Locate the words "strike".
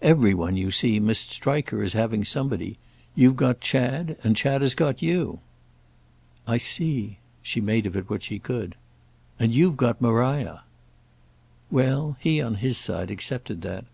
1.30-1.68